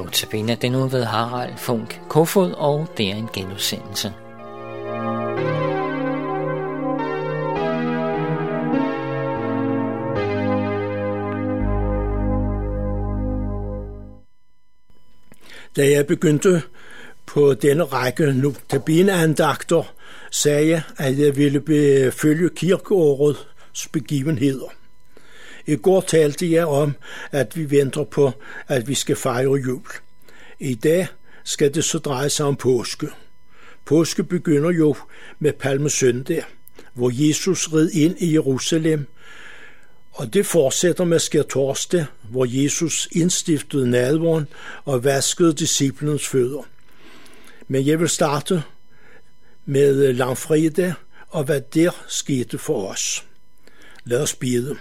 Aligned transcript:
Notabene 0.00 0.54
den 0.54 0.72
nu 0.72 0.88
ved 0.88 1.04
Harald 1.04 1.56
Funk 1.56 2.00
Kofod, 2.08 2.52
og 2.52 2.86
det 2.96 3.10
er 3.10 3.14
en 3.14 3.28
genudsendelse. 3.32 4.12
Da 15.76 15.90
jeg 15.90 16.06
begyndte 16.06 16.62
på 17.26 17.54
denne 17.54 17.84
række 17.84 18.32
notabineandagter, 18.32 19.82
sagde 20.30 20.68
jeg, 20.68 20.82
at 20.98 21.18
jeg 21.18 21.36
ville 21.36 22.12
følge 22.12 22.50
kirkeårets 22.56 23.88
begivenheder. 23.92 24.79
I 25.70 25.76
går 25.76 26.00
talte 26.00 26.52
jeg 26.52 26.66
om, 26.66 26.92
at 27.32 27.56
vi 27.56 27.70
venter 27.70 28.04
på, 28.04 28.32
at 28.68 28.88
vi 28.88 28.94
skal 28.94 29.16
fejre 29.16 29.54
jul. 29.54 29.86
I 30.58 30.74
dag 30.74 31.06
skal 31.44 31.74
det 31.74 31.84
så 31.84 31.98
dreje 31.98 32.30
sig 32.30 32.46
om 32.46 32.56
påske. 32.56 33.08
Påske 33.84 34.24
begynder 34.24 34.70
jo 34.70 34.96
med 35.38 35.52
palmesøndag, 35.52 36.42
hvor 36.94 37.10
Jesus 37.28 37.72
red 37.72 37.90
ind 37.90 38.16
i 38.18 38.32
Jerusalem, 38.32 39.06
og 40.12 40.34
det 40.34 40.46
fortsætter 40.46 41.04
med 41.04 41.18
skærtorsdag, 41.18 42.06
hvor 42.30 42.46
Jesus 42.48 43.08
indstiftede 43.12 43.90
nadvåren 43.90 44.48
og 44.84 45.04
vaskede 45.04 45.54
disciplens 45.54 46.28
fødder. 46.28 46.62
Men 47.68 47.86
jeg 47.86 48.00
vil 48.00 48.08
starte 48.08 48.62
med 49.64 50.12
langfredag 50.12 50.92
og 51.28 51.44
hvad 51.44 51.60
der 51.60 51.90
skete 52.08 52.58
for 52.58 52.88
os. 52.88 53.24
Lad 54.04 54.22
os 54.22 54.34
bede. 54.34 54.76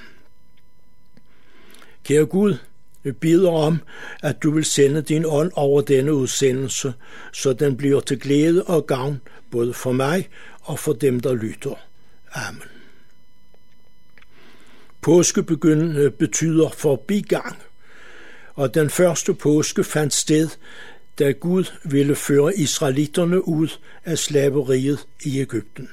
Kære 2.09 2.25
Gud, 2.25 2.55
vi 3.03 3.11
beder 3.11 3.51
om, 3.51 3.79
at 4.23 4.43
du 4.43 4.51
vil 4.51 4.65
sende 4.65 5.01
din 5.01 5.25
ånd 5.27 5.51
over 5.55 5.81
denne 5.81 6.13
udsendelse, 6.13 6.93
så 7.33 7.53
den 7.53 7.77
bliver 7.77 7.99
til 7.99 8.19
glæde 8.19 8.63
og 8.63 8.87
gavn 8.87 9.21
både 9.51 9.73
for 9.73 9.91
mig 9.91 10.29
og 10.61 10.79
for 10.79 10.93
dem, 10.93 11.19
der 11.19 11.33
lytter. 11.33 11.75
Amen. 12.33 12.63
Påske 15.01 15.43
betyder 16.19 16.69
forbigang, 16.69 17.57
og 18.55 18.73
den 18.73 18.89
første 18.89 19.33
påske 19.33 19.83
fandt 19.83 20.13
sted, 20.13 20.49
da 21.19 21.31
Gud 21.31 21.63
ville 21.83 22.15
føre 22.15 22.57
israelitterne 22.57 23.47
ud 23.47 23.67
af 24.05 24.17
slaveriet 24.17 25.07
i 25.23 25.39
Ægypten. 25.39 25.89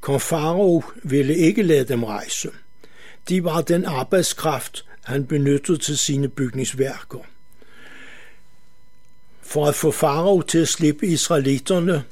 Kong 0.00 0.22
Farao 0.22 0.84
ville 1.02 1.36
ikke 1.36 1.62
lade 1.62 1.84
dem 1.84 2.04
rejse. 2.04 2.50
De 3.28 3.44
var 3.44 3.60
den 3.60 3.84
arbejdskraft, 3.84 4.84
han 5.02 5.26
benyttede 5.26 5.78
til 5.78 5.98
sine 5.98 6.28
bygningsværker. 6.28 7.18
For 9.42 9.66
at 9.66 9.74
få 9.74 9.90
farao 9.90 10.42
til 10.42 10.58
at 10.58 10.68
slippe 10.68 11.06
israelitterne, 11.06 12.04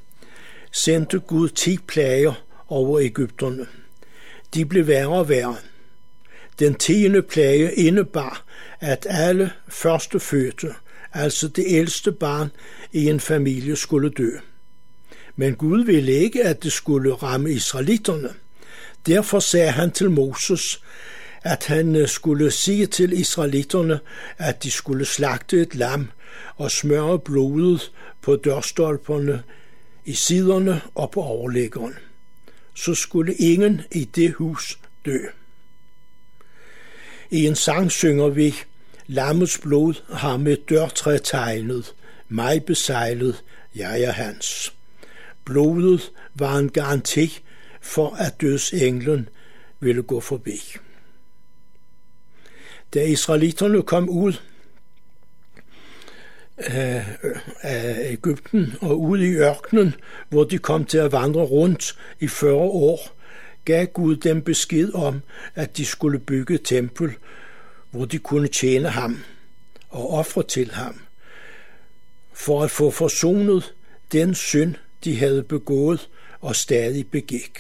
sendte 0.72 1.19
Gud 1.19 1.48
ti 1.48 1.78
plager 1.86 2.34
over 2.69 3.00
Ægypterne. 3.00 3.66
De 4.55 4.64
blev 4.64 4.86
værre 4.86 5.09
og 5.09 5.28
værre. 5.28 5.56
Den 6.59 6.75
tiende 6.75 7.22
plage 7.22 7.75
indebar, 7.75 8.44
at 8.81 9.06
alle 9.11 9.53
førstefødte, 9.69 10.75
altså 11.12 11.48
det 11.48 11.64
ældste 11.69 12.12
barn 12.12 12.50
i 12.92 13.09
en 13.09 13.20
familie, 13.20 13.77
skulle 13.77 14.11
dø. 14.11 14.31
Men 15.36 15.55
Gud 15.55 15.84
ville 15.84 16.12
ikke, 16.12 16.44
at 16.44 16.62
det 16.62 16.72
skulle 16.72 17.14
ramme 17.14 17.53
israelitterne. 17.53 18.34
Derfor 19.06 19.41
sagde 19.41 19.70
han 19.70 19.91
til 19.91 20.11
Moses, 20.11 20.81
at 21.42 21.67
han 21.67 21.97
øh, 21.97 22.08
skulle 22.08 22.50
sige 22.50 22.86
til 22.86 23.20
israelitterne, 23.20 24.00
at 24.38 24.62
de 24.62 24.71
skulle 24.71 25.04
slagte 25.04 25.60
et 25.60 25.75
lam 25.75 26.10
og 26.56 26.71
smøre 26.71 27.19
blodet 27.19 27.93
på 28.22 28.37
dørstolperne, 28.37 29.43
i 30.04 30.12
siderne 30.12 30.81
og 30.94 31.10
på 31.10 31.22
overlæggeren. 31.22 31.94
Så 32.75 32.94
skulle 32.94 33.34
ingen 33.34 33.81
i 33.93 34.04
det 34.04 34.32
hus 34.32 34.78
dø. 35.04 35.19
I 37.31 37.47
en 37.47 37.56
sang 37.56 37.93
synger 37.93 38.28
vi, 38.28 38.54
Lammets 39.06 39.59
blod 39.59 39.94
har 40.15 40.37
med 40.37 40.56
dørtræ 40.69 41.19
tegnet, 41.25 41.94
mig 42.28 42.65
besejlet, 42.65 43.44
jeg 43.75 44.03
er 44.03 44.12
hans. 44.12 44.75
Blodet 45.44 46.12
var 46.34 46.59
en 46.59 46.71
garanti 46.71 47.38
for, 47.81 48.15
at 48.15 48.41
dødsenglen 48.41 49.28
ville 49.81 50.03
gå 50.03 50.21
forbi. 50.21 50.60
Da 52.94 53.04
israelitterne 53.04 53.82
kom 53.82 54.09
ud 54.09 54.32
af, 56.56 57.06
af 57.60 58.12
Ægypten 58.12 58.75
og 58.81 59.00
ud 59.00 59.19
i 59.19 59.34
ørkenen, 59.34 59.94
hvor 60.28 60.44
de 60.44 60.59
kom 60.59 60.84
til 60.84 60.98
at 60.98 61.12
vandre 61.12 61.41
rundt 61.41 61.98
i 62.21 62.28
40 62.28 62.54
år, 62.54 63.19
gav 63.65 63.87
Gud 63.87 64.16
dem 64.16 64.43
besked 64.43 64.94
om, 64.94 65.21
at 65.54 65.77
de 65.77 65.84
skulle 65.84 66.19
bygge 66.19 66.54
et 66.54 66.62
tempel, 66.65 67.12
hvor 67.91 68.04
de 68.04 68.19
kunne 68.19 68.48
tjene 68.48 68.88
ham 68.88 69.19
og 69.88 70.10
ofre 70.10 70.43
til 70.43 70.71
ham, 70.71 71.00
for 72.32 72.62
at 72.62 72.71
få 72.71 72.91
forsonet 72.91 73.75
den 74.12 74.34
synd, 74.34 74.75
de 75.04 75.19
havde 75.19 75.43
begået 75.43 76.09
og 76.41 76.56
stadig 76.56 77.10
begik. 77.10 77.59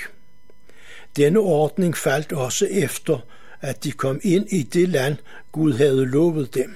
Denne 1.16 1.38
ordning 1.38 1.96
faldt 1.96 2.32
også 2.32 2.66
efter, 2.66 3.18
at 3.60 3.84
de 3.84 3.92
kom 3.92 4.20
ind 4.22 4.46
i 4.50 4.62
det 4.62 4.88
land, 4.88 5.16
Gud 5.52 5.72
havde 5.72 6.06
lovet 6.06 6.54
dem. 6.54 6.74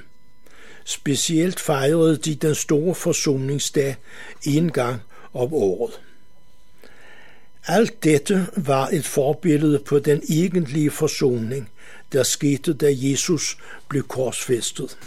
Specielt 0.85 1.61
fejrede 1.61 2.17
de 2.17 2.35
den 2.35 2.55
store 2.55 2.95
forsoningsdag 2.95 3.97
en 4.45 4.73
gang 4.73 5.01
om 5.33 5.55
året. 5.55 6.01
Alt 7.67 8.05
dette 8.05 8.47
var 8.57 8.89
et 8.89 9.05
forbillede 9.05 9.79
på 9.79 9.99
den 9.99 10.23
egentlige 10.29 10.91
forsoning, 10.91 11.71
der 12.13 12.23
skete, 12.23 12.73
da 12.73 12.87
Jesus 12.91 13.59
blev 13.89 14.03
korsfæstet. 14.03 14.99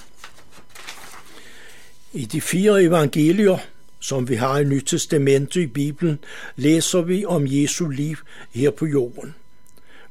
I 2.13 2.25
de 2.25 2.41
fire 2.41 2.83
evangelier, 2.83 3.57
som 3.99 4.29
vi 4.29 4.35
har 4.35 4.59
i 4.59 4.63
Nyt 4.63 4.83
Testamentet 4.87 5.61
i 5.61 5.67
Bibelen, 5.67 6.19
læser 6.55 7.01
vi 7.01 7.25
om 7.25 7.43
Jesu 7.47 7.89
liv 7.89 8.17
her 8.51 8.71
på 8.71 8.85
jorden. 8.85 9.35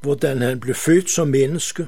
Hvordan 0.05 0.43
han 0.43 0.61
blev 0.61 0.75
født 0.75 1.11
som 1.11 1.29
menneske, 1.29 1.87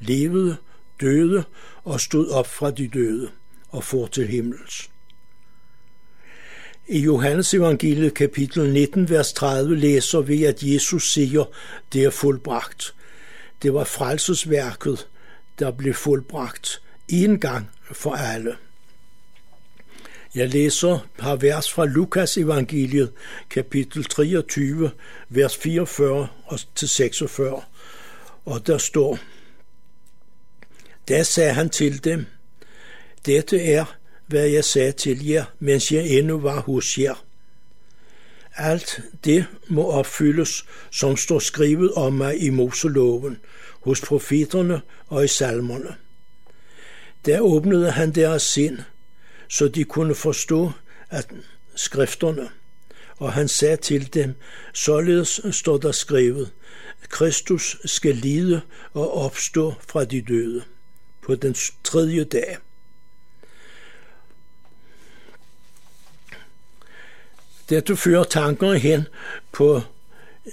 levede, 0.00 0.56
døde 1.00 1.44
og 1.84 2.00
stod 2.00 2.30
op 2.30 2.46
fra 2.46 2.70
de 2.70 2.88
døde 2.88 3.30
og 3.68 3.84
for 3.84 4.06
til 4.06 4.28
himmels. 4.28 4.90
I 6.86 6.98
Johannes 6.98 7.54
evangeliet 7.54 8.14
kapitel 8.14 8.72
19, 8.72 9.10
vers 9.10 9.32
30 9.32 9.76
læser 9.76 10.20
vi, 10.20 10.44
at 10.44 10.62
Jesus 10.62 11.12
siger, 11.12 11.44
det 11.92 12.04
er 12.04 12.10
fuldbragt. 12.10 12.94
Det 13.62 13.74
var 13.74 13.84
frelsesværket, 13.84 15.08
der 15.58 15.70
blev 15.70 15.94
fuldbragt 15.94 16.82
en 17.08 17.40
gang 17.40 17.70
for 17.92 18.12
alle. 18.12 18.56
Jeg 20.34 20.48
læser 20.48 21.08
par 21.18 21.36
vers 21.36 21.72
fra 21.72 21.86
Lukas 21.86 22.36
evangeliet, 22.36 23.12
kapitel 23.50 24.04
23, 24.04 24.90
vers 25.28 25.56
44 25.56 26.28
til 26.74 26.88
46, 26.88 27.62
og 28.44 28.66
der 28.66 28.78
står, 28.78 29.18
Da 31.08 31.22
sagde 31.22 31.52
han 31.52 31.70
til 31.70 32.04
dem, 32.04 32.26
dette 33.26 33.62
er, 33.62 33.96
hvad 34.26 34.46
jeg 34.46 34.64
sagde 34.64 34.92
til 34.92 35.26
jer, 35.26 35.44
mens 35.58 35.92
jeg 35.92 36.08
endnu 36.08 36.38
var 36.38 36.60
hos 36.60 36.98
jer. 36.98 37.24
Alt 38.54 39.00
det 39.24 39.46
må 39.68 39.90
opfyldes, 39.90 40.64
som 40.90 41.16
står 41.16 41.38
skrevet 41.38 41.92
om 41.92 42.12
mig 42.12 42.42
i 42.42 42.50
Moseloven, 42.50 43.38
hos 43.80 44.00
profeterne 44.00 44.80
og 45.06 45.24
i 45.24 45.28
salmerne. 45.28 45.94
Der 47.26 47.40
åbnede 47.40 47.90
han 47.90 48.14
deres 48.14 48.42
sind, 48.42 48.78
så 49.48 49.68
de 49.68 49.84
kunne 49.84 50.14
forstå 50.14 50.72
at 51.10 51.26
skrifterne. 51.74 52.48
Og 53.16 53.32
han 53.32 53.48
sagde 53.48 53.76
til 53.76 54.14
dem, 54.14 54.34
således 54.74 55.40
står 55.50 55.78
der 55.78 55.92
skrevet, 55.92 56.52
Kristus 57.08 57.76
skal 57.84 58.14
lide 58.16 58.60
og 58.92 59.14
opstå 59.14 59.74
fra 59.88 60.04
de 60.04 60.22
døde 60.22 60.62
på 61.22 61.34
den 61.34 61.56
tredje 61.84 62.24
dag. 62.24 62.56
Dette 67.68 67.96
fører 67.96 68.24
tankerne 68.24 68.78
hen 68.78 69.06
på 69.52 69.80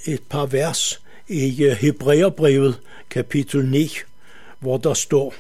et 0.05 0.23
par 0.29 0.45
vers 0.45 1.01
i 1.27 1.49
Hebræerbrevet 1.79 2.79
kapitel 3.09 3.65
9, 3.65 3.91
hvor 4.59 4.77
der 4.77 4.93
står, 4.93 5.33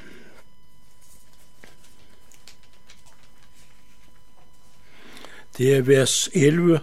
Det 5.57 5.75
er 5.75 5.81
vers 5.81 6.29
11 6.33 6.79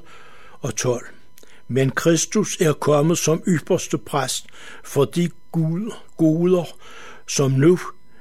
og 0.60 0.76
12. 0.76 1.06
Men 1.68 1.90
Kristus 1.90 2.60
er 2.60 2.72
kommet 2.72 3.18
som 3.18 3.42
ypperste 3.48 3.98
præst 3.98 4.46
for 4.84 5.04
de 5.04 5.30
guder, 6.16 6.76
som 7.28 7.50
nu 7.50 7.78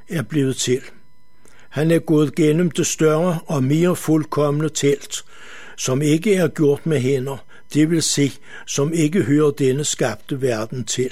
er 0.10 0.22
blevet 0.22 0.56
til. 0.56 0.82
Han 1.70 1.92
er 1.92 2.00
gået 2.00 2.36
gennem 2.36 2.72
det 2.72 2.88
større 2.88 3.40
og 3.46 3.64
mere 3.64 3.96
fuldkommende 3.96 4.70
telt, 4.70 5.26
som 5.78 6.02
ikke 6.02 6.36
er 6.36 6.48
gjort 6.48 6.86
med 6.86 7.00
hænder, 7.00 7.38
det 7.74 7.90
vil 7.90 8.02
se, 8.02 8.32
som 8.68 8.94
ikke 8.94 9.22
hører 9.22 9.52
denne 9.52 9.84
skabte 9.84 10.42
verden 10.42 10.86
til. 10.86 11.12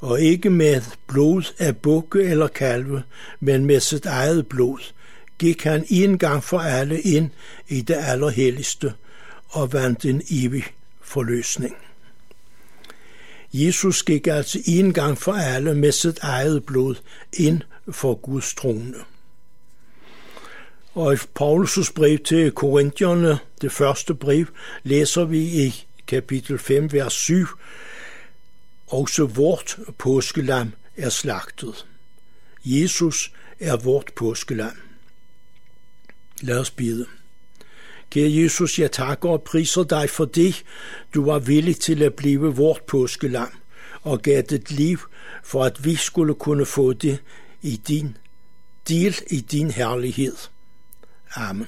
Og 0.00 0.20
ikke 0.20 0.50
med 0.50 0.82
blod 1.06 1.54
af 1.58 1.76
bukke 1.76 2.22
eller 2.22 2.48
kalve, 2.48 3.02
men 3.40 3.66
med 3.66 3.80
sit 3.80 4.06
eget 4.06 4.46
blod, 4.46 4.92
gik 5.38 5.64
han 5.64 5.86
en 5.88 6.18
gang 6.18 6.44
for 6.44 6.58
alle 6.58 7.00
ind 7.00 7.30
i 7.68 7.80
det 7.80 7.96
allerhelligste 7.98 8.94
og 9.48 9.72
vandt 9.72 10.04
en 10.04 10.22
evig 10.30 10.64
forløsning. 11.00 11.76
Jesus 13.52 14.02
gik 14.02 14.26
altså 14.26 14.58
en 14.66 14.92
gang 14.92 15.18
for 15.18 15.32
alle 15.32 15.74
med 15.74 15.92
sit 15.92 16.18
eget 16.18 16.64
blod 16.64 16.94
ind 17.32 17.62
for 17.90 18.14
Guds 18.14 18.54
trone. 18.54 18.94
Og 20.94 21.14
i 21.14 21.16
Paulus' 21.16 21.92
brev 21.94 22.18
til 22.18 22.50
Korinthierne, 22.50 23.38
det 23.60 23.72
første 23.72 24.14
brev, 24.14 24.46
læser 24.82 25.24
vi 25.24 25.38
i 25.38 25.86
kapitel 26.06 26.58
5, 26.58 26.92
vers 26.92 27.12
7, 27.12 27.46
også 28.86 29.26
vort 29.26 29.78
påskelam 29.98 30.72
er 30.96 31.08
slagtet. 31.08 31.86
Jesus 32.64 33.32
er 33.60 33.76
vort 33.76 34.10
påskelam. 34.16 34.87
Lad 36.42 36.58
os 36.58 36.70
bide. 36.70 37.06
Kære 38.10 38.32
Jesus, 38.32 38.78
jeg 38.78 38.92
takker 38.92 39.28
og 39.28 39.42
priser 39.42 39.82
dig 39.82 40.10
for 40.10 40.24
det, 40.24 40.64
du 41.14 41.24
var 41.24 41.38
villig 41.38 41.76
til 41.76 42.02
at 42.02 42.14
blive 42.14 42.56
vort 42.56 42.82
påskelam 42.82 43.50
og 44.02 44.22
gav 44.22 44.42
dit 44.42 44.70
liv, 44.70 44.98
for 45.44 45.64
at 45.64 45.84
vi 45.84 45.94
skulle 45.94 46.34
kunne 46.34 46.66
få 46.66 46.92
det 46.92 47.18
i 47.62 47.80
din 47.88 48.16
del 48.88 49.16
i 49.30 49.40
din 49.40 49.70
herlighed. 49.70 50.36
Amen. 51.34 51.66